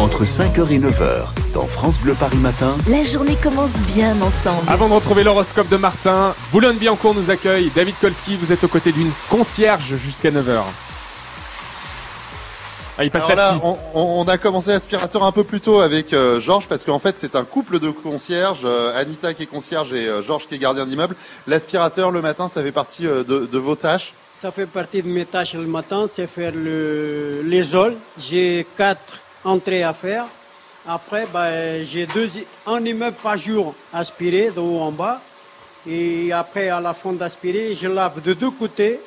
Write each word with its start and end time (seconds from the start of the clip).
Entre 0.00 0.24
5h 0.24 0.68
et 0.72 0.80
9h, 0.80 1.26
dans 1.54 1.66
France 1.66 1.98
Bleu 2.00 2.14
Paris 2.18 2.38
Matin, 2.38 2.74
La 2.88 3.04
journée 3.04 3.36
commence 3.40 3.76
bien 3.82 4.20
ensemble. 4.20 4.64
Avant 4.66 4.88
de 4.88 4.94
retrouver 4.94 5.22
l'horoscope 5.22 5.68
de 5.68 5.76
Martin, 5.76 6.34
Boulogne-Billancourt 6.50 7.14
nous 7.14 7.30
accueille. 7.30 7.70
David 7.72 7.94
Kolski, 8.00 8.34
vous 8.34 8.50
êtes 8.52 8.64
aux 8.64 8.68
côtés 8.68 8.90
d'une 8.90 9.10
concierge 9.28 9.94
jusqu'à 10.04 10.32
9h. 10.32 10.62
Ah, 12.98 13.04
il 13.04 13.12
passe 13.12 13.30
Alors 13.30 13.36
là, 13.36 13.60
on, 13.94 14.24
a 14.24 14.38
commencé 14.38 14.72
l'aspirateur 14.72 15.22
un 15.22 15.30
peu 15.30 15.44
plus 15.44 15.60
tôt 15.60 15.78
avec 15.78 16.12
euh, 16.14 16.40
Georges 16.40 16.66
parce 16.66 16.84
qu'en 16.84 16.98
fait 16.98 17.16
c'est 17.16 17.36
un 17.36 17.44
couple 17.44 17.78
de 17.78 17.90
concierges, 17.90 18.62
euh, 18.64 19.00
Anita 19.00 19.34
qui 19.34 19.44
est 19.44 19.46
concierge 19.46 19.92
et 19.92 20.08
euh, 20.08 20.20
Georges 20.20 20.48
qui 20.48 20.56
est 20.56 20.58
gardien 20.58 20.84
d'immeuble. 20.84 21.14
L'aspirateur 21.46 22.10
le 22.10 22.20
matin 22.22 22.48
ça 22.48 22.60
fait 22.62 22.72
partie 22.72 23.06
euh, 23.06 23.22
de, 23.22 23.46
de 23.46 23.58
vos 23.58 23.76
tâches? 23.76 24.14
Ça 24.40 24.50
fait 24.50 24.66
partie 24.66 25.02
de 25.02 25.08
mes 25.08 25.26
tâches 25.26 25.54
le 25.54 25.60
matin, 25.66 26.06
c'est 26.12 26.26
faire 26.26 26.52
le, 26.54 27.42
les 27.44 27.74
halls. 27.74 27.94
J'ai 28.18 28.66
quatre 28.76 29.20
entrées 29.44 29.82
à 29.82 29.92
faire. 29.92 30.26
Après, 30.86 31.26
bah, 31.32 31.82
j'ai 31.84 32.06
deux, 32.06 32.30
un 32.66 32.84
immeuble 32.84 33.16
par 33.22 33.36
jour 33.36 33.74
aspiré 33.92 34.50
de 34.50 34.60
haut 34.60 34.80
en 34.80 34.92
bas. 34.92 35.20
Et 35.86 36.32
après, 36.32 36.68
à 36.68 36.80
la 36.80 36.94
fin 36.94 37.12
d'aspirer, 37.12 37.74
je 37.74 37.88
lave 37.88 38.22
de 38.22 38.34
deux 38.34 38.50
côtés, 38.50 39.00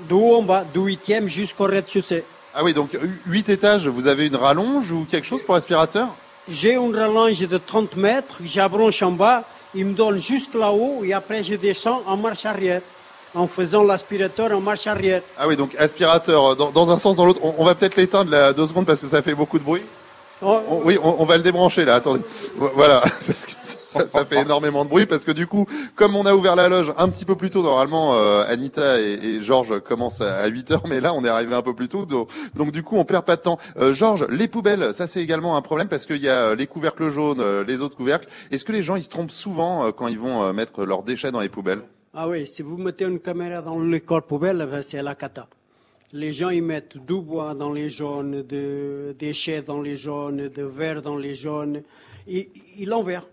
de 0.00 0.14
haut 0.14 0.36
en 0.36 0.42
bas, 0.42 0.64
du 0.72 0.80
huitième 0.80 1.28
jusqu'au 1.28 1.64
rez-de-chaussée. 1.64 2.24
Ah 2.54 2.64
oui 2.64 2.72
donc 2.72 2.98
8 3.26 3.50
étages, 3.50 3.86
vous 3.86 4.06
avez 4.06 4.26
une 4.26 4.36
rallonge 4.36 4.90
ou 4.90 5.06
quelque 5.08 5.26
chose 5.26 5.44
pour 5.44 5.54
aspirateur 5.54 6.08
J'ai 6.48 6.74
une 6.74 6.96
rallonge 6.96 7.38
de 7.38 7.58
30 7.58 7.96
mètres, 7.96 8.38
j'abranche 8.44 9.02
en 9.02 9.12
bas, 9.12 9.44
il 9.74 9.84
me 9.84 9.92
donne 9.92 10.18
jusque 10.18 10.54
là-haut 10.54 11.04
et 11.04 11.12
après 11.12 11.44
je 11.44 11.54
descends 11.54 12.02
en 12.06 12.16
marche 12.16 12.46
arrière, 12.46 12.80
en 13.34 13.46
faisant 13.46 13.82
l'aspirateur 13.84 14.52
en 14.56 14.60
marche 14.60 14.86
arrière. 14.86 15.22
Ah 15.38 15.46
oui 15.48 15.56
donc 15.56 15.74
aspirateur 15.78 16.52
euh, 16.52 16.54
dans, 16.54 16.70
dans 16.70 16.90
un 16.90 16.98
sens 16.98 17.16
dans 17.16 17.24
l'autre. 17.26 17.40
On, 17.42 17.54
on 17.58 17.64
va 17.64 17.74
peut-être 17.74 17.96
l'éteindre 17.96 18.30
là 18.30 18.52
deux 18.52 18.66
secondes 18.66 18.86
parce 18.86 19.00
que 19.00 19.06
ça 19.08 19.22
fait 19.22 19.34
beaucoup 19.34 19.58
de 19.58 19.64
bruit. 19.64 19.82
Oh, 20.40 20.56
On- 20.70 20.82
oui, 20.84 20.96
on, 21.02 21.16
on 21.18 21.24
va 21.24 21.36
le 21.36 21.42
débrancher 21.42 21.84
là. 21.84 21.96
Attendez, 21.96 22.22
Vo- 22.56 22.70
voilà, 22.76 23.00
parce 23.26 23.44
que 23.46 23.52
ça, 23.60 24.08
ça 24.08 24.24
fait 24.24 24.42
énormément 24.42 24.84
de 24.84 24.88
bruit. 24.88 25.04
Parce 25.04 25.24
que 25.24 25.32
du 25.32 25.48
coup, 25.48 25.66
comme 25.96 26.14
on 26.14 26.26
a 26.26 26.32
ouvert 26.32 26.54
la 26.54 26.68
loge 26.68 26.92
un 26.96 27.08
petit 27.08 27.24
peu 27.24 27.34
plus 27.34 27.50
tôt, 27.50 27.60
normalement, 27.62 28.12
euh, 28.14 28.44
Anita 28.48 29.00
et, 29.00 29.14
et 29.14 29.42
Georges 29.42 29.80
commencent 29.80 30.20
à 30.20 30.46
8 30.46 30.70
heures, 30.70 30.82
mais 30.88 31.00
là, 31.00 31.12
on 31.12 31.24
est 31.24 31.28
arrivé 31.28 31.56
un 31.56 31.62
peu 31.62 31.74
plus 31.74 31.88
tôt. 31.88 32.06
Donc, 32.06 32.28
donc, 32.54 32.70
du 32.70 32.84
coup, 32.84 32.96
on 32.96 33.04
perd 33.04 33.24
pas 33.24 33.34
de 33.34 33.40
temps. 33.42 33.58
Euh, 33.80 33.92
Georges, 33.94 34.26
les 34.30 34.46
poubelles, 34.46 34.94
ça 34.94 35.08
c'est 35.08 35.20
également 35.20 35.56
un 35.56 35.60
problème 35.60 35.88
parce 35.88 36.06
qu'il 36.06 36.18
y 36.22 36.28
a 36.28 36.34
euh, 36.50 36.54
les 36.54 36.68
couvercles 36.68 37.08
jaunes, 37.08 37.40
euh, 37.40 37.64
les 37.66 37.80
autres 37.80 37.96
couvercles. 37.96 38.28
Est-ce 38.52 38.64
que 38.64 38.70
les 38.70 38.84
gens 38.84 38.94
ils 38.94 39.02
se 39.02 39.08
trompent 39.08 39.32
souvent 39.32 39.90
quand 39.90 40.06
ils 40.06 40.20
vont 40.20 40.52
mettre 40.52 40.84
leurs 40.84 41.02
déchets 41.02 41.32
dans 41.32 41.40
les 41.40 41.48
poubelles? 41.48 41.82
Ah 42.20 42.26
oui, 42.26 42.48
si 42.48 42.62
vous 42.62 42.76
mettez 42.76 43.04
une 43.04 43.20
caméra 43.20 43.62
dans 43.62 43.78
le 43.78 44.00
corps 44.00 44.24
poubelle, 44.24 44.66
ben, 44.68 44.82
c'est 44.82 45.00
la 45.00 45.14
cata. 45.14 45.46
Les 46.12 46.32
gens, 46.32 46.50
ils 46.50 46.64
mettent 46.64 46.96
du 46.96 47.20
bois 47.20 47.54
dans 47.54 47.72
les 47.72 47.88
jaunes, 47.88 48.42
de 48.42 49.14
déchets 49.16 49.62
dans 49.62 49.80
les 49.80 49.96
jaunes, 49.96 50.48
de 50.48 50.62
verre 50.64 51.00
dans 51.00 51.16
les 51.16 51.36
jaunes. 51.36 51.80
Ils, 52.26 52.88
l'envers. 52.88 53.24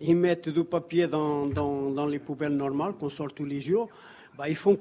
Ils 0.00 0.16
mettent 0.16 0.48
du 0.48 0.64
papier 0.64 1.08
dans, 1.08 1.44
dans, 1.44 2.06
les 2.06 2.18
poubelles 2.18 2.56
normales 2.56 2.94
qu'on 2.94 3.10
sort 3.10 3.34
tous 3.34 3.44
les 3.44 3.60
jours. 3.60 3.90
Bah, 4.38 4.48
ils 4.48 4.56
font 4.56 4.78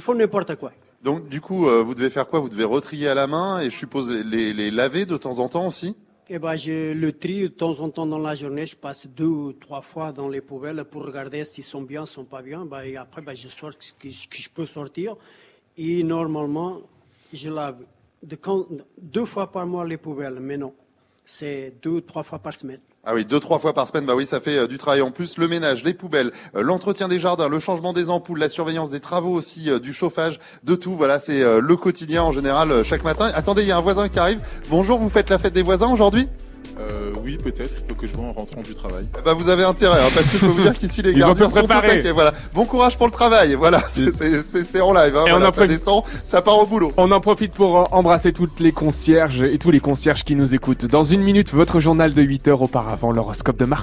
font 0.00 0.14
n'importe 0.16 0.56
quoi. 0.56 0.72
Donc, 1.04 1.28
du 1.28 1.40
coup, 1.40 1.68
euh, 1.68 1.84
vous 1.84 1.94
devez 1.94 2.10
faire 2.10 2.26
quoi? 2.26 2.40
Vous 2.40 2.48
devez 2.48 2.64
retrier 2.64 3.06
à 3.06 3.14
la 3.14 3.28
main 3.28 3.60
et 3.60 3.70
je 3.70 3.76
suppose 3.76 4.10
les, 4.10 4.52
les 4.52 4.72
laver 4.72 5.06
de 5.06 5.16
temps 5.16 5.38
en 5.38 5.48
temps 5.48 5.68
aussi? 5.68 5.94
Eh 6.28 6.38
ben, 6.38 6.54
je 6.54 6.92
le 6.92 7.12
trie 7.12 7.42
de 7.42 7.48
temps 7.48 7.80
en 7.80 7.90
temps 7.90 8.06
dans 8.06 8.18
la 8.18 8.36
journée. 8.36 8.64
Je 8.64 8.76
passe 8.76 9.08
deux 9.08 9.26
ou 9.26 9.52
trois 9.52 9.82
fois 9.82 10.12
dans 10.12 10.28
les 10.28 10.40
poubelles 10.40 10.84
pour 10.84 11.04
regarder 11.04 11.44
s'ils 11.44 11.64
sont 11.64 11.82
bien, 11.82 12.06
s'ils 12.06 12.14
sont 12.14 12.24
pas 12.24 12.42
bien. 12.42 12.64
Ben, 12.64 12.82
et 12.82 12.96
après, 12.96 13.22
ben, 13.22 13.34
je 13.34 13.48
sors 13.48 13.72
ce 13.78 13.92
que, 13.92 14.08
je 14.08 14.48
peux 14.48 14.64
sortir. 14.64 15.16
Et 15.76 16.04
normalement, 16.04 16.80
je 17.32 17.50
lave 17.50 17.84
deux 18.22 19.24
fois 19.24 19.50
par 19.50 19.66
mois 19.66 19.84
les 19.84 19.96
poubelles. 19.96 20.38
Mais 20.38 20.56
non, 20.56 20.72
c'est 21.24 21.74
deux 21.82 21.90
ou 21.90 22.00
trois 22.00 22.22
fois 22.22 22.38
par 22.38 22.54
semaine. 22.54 22.80
Ah 23.04 23.14
oui, 23.14 23.24
deux 23.24 23.40
trois 23.40 23.58
fois 23.58 23.72
par 23.72 23.88
semaine, 23.88 24.06
bah 24.06 24.14
oui, 24.14 24.24
ça 24.24 24.38
fait 24.38 24.58
euh, 24.58 24.68
du 24.68 24.78
travail 24.78 25.02
en 25.02 25.10
plus. 25.10 25.36
Le 25.36 25.48
ménage, 25.48 25.82
les 25.82 25.92
poubelles, 25.92 26.30
euh, 26.54 26.62
l'entretien 26.62 27.08
des 27.08 27.18
jardins, 27.18 27.48
le 27.48 27.58
changement 27.58 27.92
des 27.92 28.10
ampoules, 28.10 28.38
la 28.38 28.48
surveillance 28.48 28.92
des 28.92 29.00
travaux 29.00 29.32
aussi, 29.32 29.68
euh, 29.70 29.80
du 29.80 29.92
chauffage, 29.92 30.38
de 30.62 30.76
tout. 30.76 30.94
Voilà, 30.94 31.18
c'est 31.18 31.42
le 31.60 31.76
quotidien 31.76 32.22
en 32.22 32.30
général 32.30 32.84
chaque 32.84 33.02
matin. 33.02 33.32
Attendez, 33.34 33.62
il 33.62 33.68
y 33.68 33.72
a 33.72 33.76
un 33.76 33.80
voisin 33.80 34.08
qui 34.08 34.20
arrive. 34.20 34.40
Bonjour, 34.70 35.00
vous 35.00 35.08
faites 35.08 35.30
la 35.30 35.38
fête 35.38 35.52
des 35.52 35.62
voisins 35.62 35.92
aujourd'hui? 35.92 36.28
Euh, 36.78 37.10
oui, 37.24 37.36
peut-être. 37.36 37.70
Il 37.82 37.88
faut 37.88 37.94
que 38.00 38.06
je 38.06 38.12
vois 38.14 38.26
en 38.26 38.32
rentrant 38.32 38.62
du 38.62 38.74
travail. 38.74 39.04
Bah 39.24 39.34
vous 39.34 39.48
avez 39.48 39.64
intérêt, 39.64 40.00
hein, 40.00 40.08
parce 40.14 40.26
que 40.28 40.38
je 40.38 40.46
peux 40.46 40.52
vous 40.52 40.62
dire 40.62 40.72
qu'ici 40.74 41.02
les 41.02 41.12
Ils 41.16 41.22
ont 41.24 41.28
gardiens 41.28 41.46
tout 41.48 41.52
sont 41.52 41.58
au 41.64 41.66
préparé. 41.66 41.88
taquet. 41.88 42.10
Voilà, 42.12 42.32
bon 42.54 42.64
courage 42.64 42.96
pour 42.96 43.06
le 43.06 43.12
travail. 43.12 43.54
Voilà, 43.54 43.82
c'est- 43.88 44.80
en 44.80 44.92
live. 44.92 45.16
Hein, 45.16 45.24
Et 45.26 45.30
on 45.30 45.36
voilà, 45.36 45.48
en 45.48 45.52
ça 45.52 45.66
descend, 45.66 46.02
ça 46.24 46.40
part 46.42 46.58
au 46.58 46.66
boulot. 46.66 46.92
On 46.96 47.10
en 47.12 47.20
profite 47.20 47.52
pour 47.52 47.78
euh, 47.80 47.84
embrasser 47.90 48.32
toutes 48.32 48.58
les 48.60 48.72
concierges 48.72 49.42
et 49.42 49.58
tous 49.58 49.70
les 49.70 49.80
concierges 49.80 50.24
qui 50.24 50.34
nous 50.34 50.54
écoutent. 50.54 50.86
Dans 50.86 51.02
une 51.04 51.20
minute, 51.22 51.52
votre 51.52 51.78
journal 51.80 52.12
de 52.14 52.22
8h 52.22 52.50
auparavant, 52.62 53.12
l'horoscope 53.12 53.58
de 53.58 53.64
Martin. 53.64 53.82